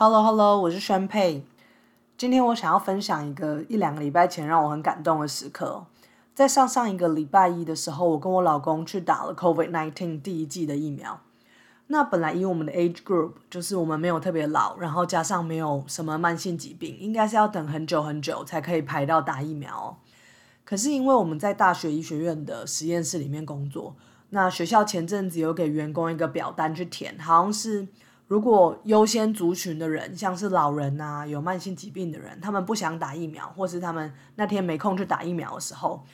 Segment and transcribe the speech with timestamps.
[0.00, 1.44] Hello Hello，我是宣佩。
[2.16, 5.86] 今天我想要分享一个一两个礼拜前让我很感动的时刻。
[6.32, 11.20] 在上上一个礼拜一的时候，我跟我老公去打了 COVID nineteen 第一季的疫苗。
[11.88, 19.98] 那本来以我们的 age group，就是我们没有特别老，然后加上没有什么慢性疾病，应该是要等很久很久才可以排到打疫苗。
[20.64, 23.96] 可是因为我们在大学医学院的实验室里面工作，
[24.30, 27.88] 那学校前阵子有给员工一个表单去填，好像是。
[28.28, 36.04] 如果优先族群的人，像是老人呐、有慢性疾病的人，他们不想打疫苗，或是他们那天没空去打疫苗的时候，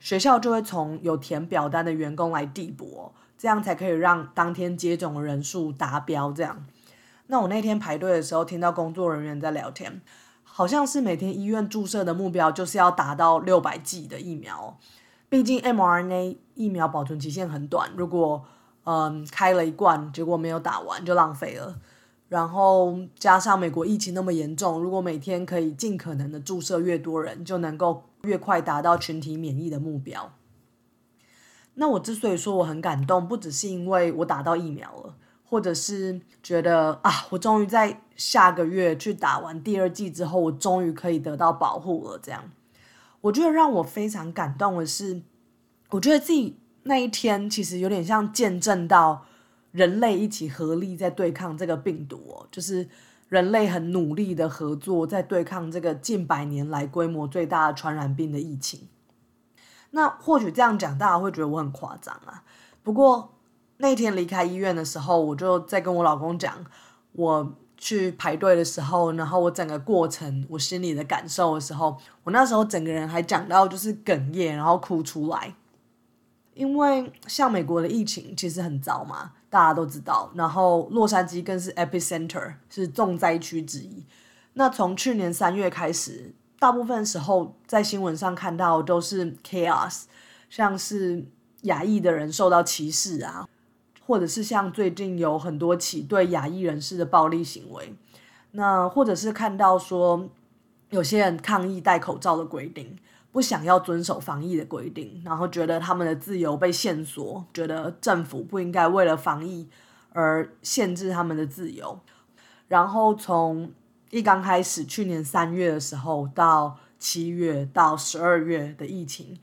[0.00, 6.32] 学校就会从有填表单的员工来递补，这样才可以让当天接种的人数达标。
[6.32, 6.66] 这样，
[7.28, 10.02] 那我那天排队的时候，听到工作人员在聊天，
[10.42, 14.76] 好像是每天医院注射的目标就是要达到六百剂的疫苗，
[15.28, 18.44] 毕竟 mRNA 疫苗保存期限很短，如果
[18.90, 21.78] 嗯，开了一罐，结果没有打完就浪费了。
[22.30, 30.32] 然后加上美国疫情那么严重，如果每天可以尽可能的注射越多人，就能够越快达到群体免疫的目标。
[31.74, 35.14] 那我之所以说我很感动，不只是因为我打到疫苗了，
[35.44, 42.18] 或者是觉得啊，我终于在下个月去打完第二剂之后，我终于可以得到保护了。
[42.22, 42.50] 这样，
[43.20, 45.20] 我觉得让我非常感动的是，
[45.90, 46.56] 我觉得自己。
[46.88, 49.26] 那一天其实有点像见证到
[49.72, 52.88] 人类一起合力在对抗这个病毒哦，就是
[53.28, 58.88] 人类很努力的合作在对抗这个近百年来规模最大的传染病的疫情。
[59.90, 62.42] 那或许这样讲大家会觉得我很夸张啊，
[62.82, 63.34] 不过
[63.76, 66.64] 那天离开医院的时候，我就在跟我老公讲
[67.12, 75.54] 我去排队的时候，然后我整个过程我心里的感受的时候，我那时候整个人还讲到就是哽咽，然后哭出来。
[76.58, 80.28] 因为像美国的疫情其实很糟嘛，大家都知道。
[80.34, 84.04] 然后洛杉矶更是 epicenter，是重灾区之一。
[84.54, 90.06] 那从去年三月开始，大部分时候在新闻上看到都是 chaos，
[90.50, 91.24] 像是
[91.62, 93.46] 亚裔的人受到歧视啊，
[94.04, 97.94] 或者是像最近有很多起对亚裔人士的暴力行为。
[98.50, 100.28] 那或者是看到说
[100.90, 102.98] 有些人抗议戴口罩的规定。
[103.30, 109.68] 不想要遵守防疫的规定，然后觉得他们的自由被限缩，觉得政府不应该为了防疫
[110.12, 112.00] 而限制他们的自由。
[112.66, 113.70] 然后从
[114.10, 119.38] 一刚开始，去年三月的时候到七月到十二月的疫情，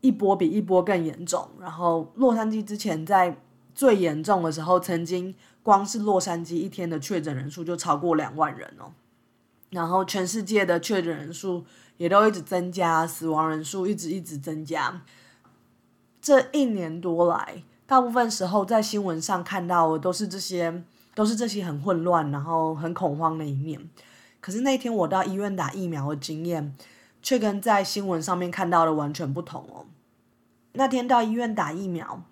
[0.00, 1.48] 一波比一波更严重。
[1.60, 3.36] 然后洛杉矶之前在
[3.74, 8.92] 最严重的时候，曾经光是洛杉矶一天的确诊人数就超过两万人哦。
[9.72, 11.66] 然后全世界的确诊人数。
[11.98, 15.02] 也都一直增加，死亡人数一直一直增加。
[16.20, 20.82] 这一年多来，大部分时候在新闻上看到的都是这些，
[21.14, 23.88] 都是这些很混乱，然后很恐慌的一面。
[24.40, 26.74] 可是那天我到医院打疫苗的经验，
[27.22, 29.86] 却跟在新闻上面看到的完全不同哦。
[30.72, 32.24] 那天到医院打疫苗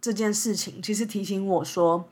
[0.00, 2.08] 这件事情，其实提醒我说。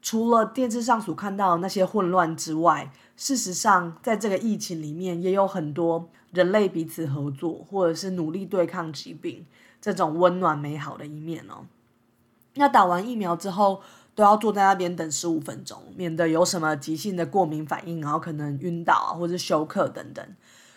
[0.00, 9.44] 除了电视上所看到的那些混乱之外，事实上，在这个疫情里面，也有很多人类彼此合作，或者是努力对抗疾病
[9.80, 11.66] 这种温暖美好的一面哦。
[12.54, 13.82] 那打完疫苗之后，
[14.14, 20.24] 都要坐在那边等十五分钟，免得有什么急性的过敏反应，然后可能晕倒啊，或者休克等等。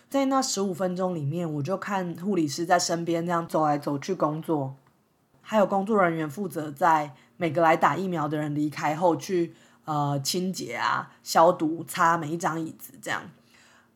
[0.09, 4.75] 在那十五分钟里面，我就看护理师在身边这样走来走去工作，
[5.41, 7.15] 还有工作人员负责在。
[7.41, 13.23] 每个来打疫苗的人离开后，去呃清洁啊、消毒、擦每一张椅子，这样。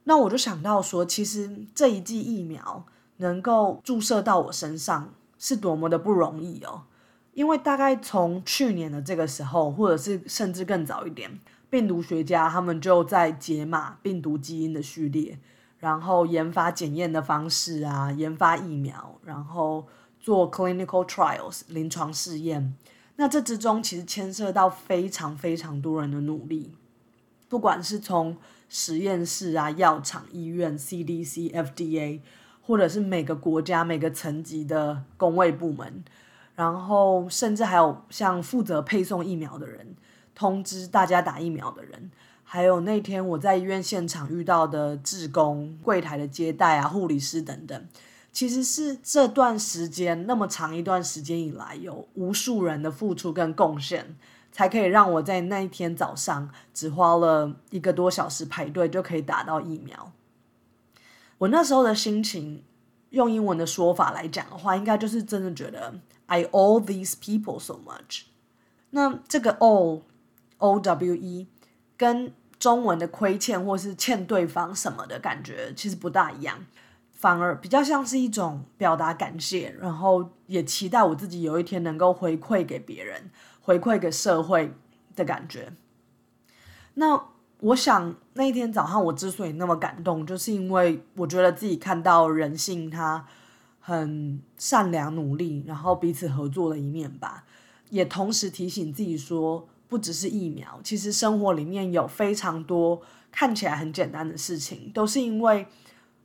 [0.05, 2.83] 那我就想到说，其实这一剂疫苗
[3.17, 6.85] 能够注射到我身上，是多么的不容易哦。
[7.35, 11.39] 因为大概从去年的这个时候，或者是甚至更早一点，
[11.69, 15.37] 病毒学家他们就在解码病毒基因的序列，
[15.77, 19.85] 然后研发检验的方式啊，研发疫苗，然后
[20.19, 22.75] 做 clinical trials 临床试验。
[23.17, 26.73] 那这之中其实牵涉到非常非常多人的努力，
[27.47, 28.35] 不管是从
[28.67, 32.19] 实验室啊、药厂、医院、CDC、FDA，
[32.61, 36.03] 或者是每个国家每个层级的工卫部门，
[36.55, 39.95] 然后甚至还有像负责配送疫苗的人、
[40.33, 42.11] 通知大家打疫苗的人，
[42.43, 47.85] 还有那天我在医院现场遇到的志工、柜台的接待啊、护理师等等。
[48.35, 54.17] 其实是这段时间那么长一段时间以来，有无数人的付出跟贡献，
[54.51, 60.11] 才可以让我在那一天早上只花了一个多小时排队就可以打到疫苗。
[61.37, 62.61] 我那时候的心情，
[63.11, 65.93] 用英文的说法来讲的话，应该就是真的觉得
[66.25, 68.23] I owe these people so much。
[68.89, 70.01] 那这个 all
[70.57, 71.47] O W E
[71.95, 76.65] 跟中文的亏欠或是欠对方什么的感觉其实不大一样，
[77.15, 83.31] 反而比较像是一种表达感谢，然后也期待我自己有一天能够回馈给别人，
[83.61, 84.71] 回馈给社会
[85.15, 85.73] 的感觉。
[86.93, 87.19] 那
[87.61, 93.25] 我想那一天早上我之所以那么感动，就是因为我觉得自己看到人性它
[93.79, 97.45] 很善良、努力，然后彼此合作的一面吧，
[97.89, 99.67] 也同时提醒自己说。
[99.87, 102.99] 不只是疫苗，其实生活里面有非常多
[103.31, 105.67] 看起来很简单的事情，都是因为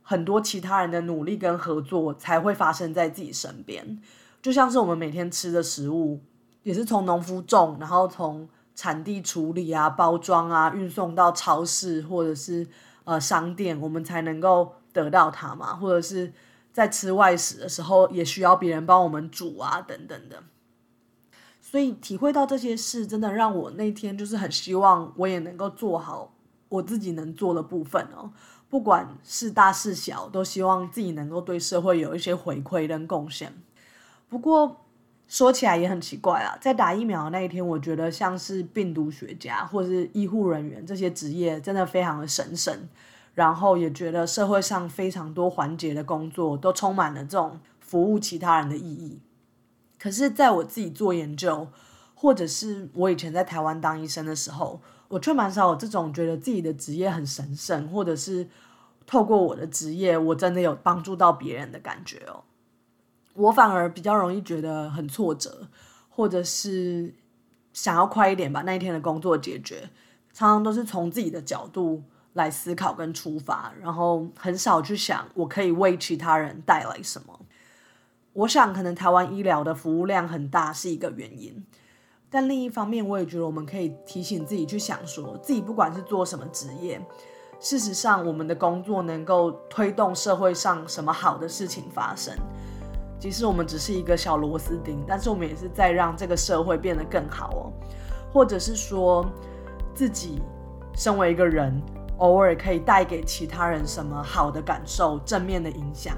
[0.01, 4.01] 很多其他人的努力跟合作才会发生在自己身边。
[4.41, 6.19] 就像是我们每天吃的食物，
[6.63, 12.67] 也是从农夫种，然后从产地处理啊、包装啊、运送到超市或者是
[13.03, 15.75] 呃商店，我们才能够得到它嘛。
[15.75, 16.33] 或者是
[16.71, 20.43] 在吃外食的时候，也需要别人帮我们煮啊，等等的。
[21.59, 26.33] 所以体会到这些事，真的让我那天就是很希望我也能够做好
[26.69, 28.31] 我自己能做的部分哦，
[28.71, 33.53] 不管是大是小，都希望自己能够对社会有一些回馈跟贡献。
[34.29, 34.77] 不过
[35.27, 42.87] 说起来也很奇怪啊，在打疫苗那一天，我觉得像是病毒学家或是医护人员这些职业真的非常的神圣，
[43.35, 49.19] 然后也觉得社会上非常多环节的工作都充满了这种服务其他人的意义。
[49.99, 51.67] 可是，在我自己做研究，
[52.21, 58.47] 或者是我以前在台湾当医生的时候，我却蛮少有这种觉得自己的职业很神圣，或者是
[59.07, 62.43] 透过我的职业，我真的有帮助到别人的感觉哦。
[63.33, 65.67] 我反而比较容易觉得很挫折，
[66.09, 67.11] 或者是
[67.73, 69.89] 想要快一点把那一天的工作解决，
[70.31, 72.03] 常常都是从自己的角度
[72.33, 77.39] 来思考跟出发，然后很少去想我可以为其他人带来什么。
[78.33, 81.65] 我想，可能台湾医疗的服务量很大是一个原因，
[82.33, 87.05] 但另一方面，我也觉得我们可以提醒自己去想，说自己不管是做什么职业，
[87.59, 92.33] 事实上，我们的工作能够推动社会上什么好的事情发生。
[93.19, 97.73] 即使我们只是一个小螺丝钉，但是我们也是在让这个社会变得更好哦。
[98.31, 99.25] 或者是说，
[99.93, 100.41] 自己
[100.95, 101.79] 身为一个人，
[102.19, 106.15] 偶尔可以带给其他人什么好的感受、正面的影响。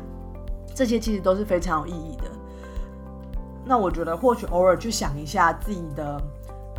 [0.75, 2.24] 这些其实都是非常有意义的。
[3.65, 6.21] 那我觉得，或许偶尔去想一下自己的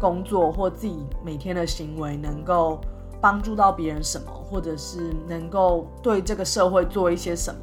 [0.01, 2.81] 工作或自己每天的行为，能够
[3.21, 7.61] 帮助到别人什么，或者是能够对这个社会做一些什么，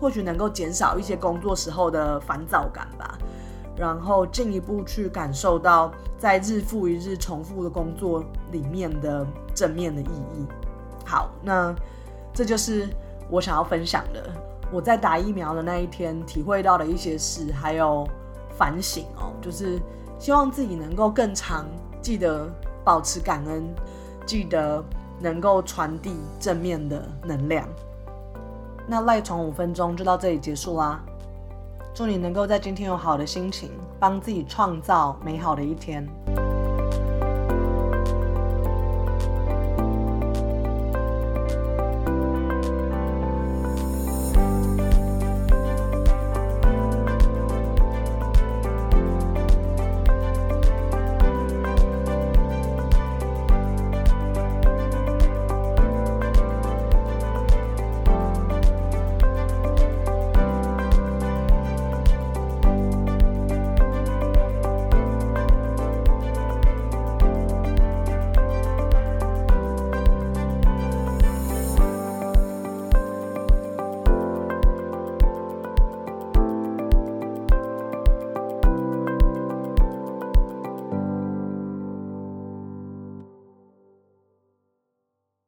[0.00, 3.18] 或许能够减少一些工作时候的烦躁感吧。
[3.76, 8.22] 然后进一步去感受到在日复一日重复的工作
[8.52, 10.46] 里面的正面的意义。
[11.04, 11.74] 好，那
[12.32, 12.88] 这就是
[13.28, 14.30] 我想要分享的。
[14.72, 18.08] 我在打疫苗的那一天体会到的一些事，还有
[18.56, 19.80] 反省哦，就是
[20.18, 21.66] 希望自己能够更常
[22.00, 22.48] 记得
[22.84, 23.64] 保持感恩，
[24.26, 24.82] 记得
[25.20, 27.66] 能够传递正面的能量。
[28.86, 31.00] 那赖床五分钟就到这里结束啦，
[31.94, 36.06] 祝你能够在今天有好的心情，帮自己创造美好的一天。